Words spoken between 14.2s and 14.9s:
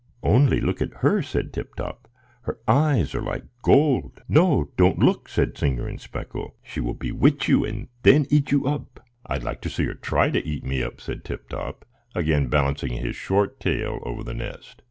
the nest.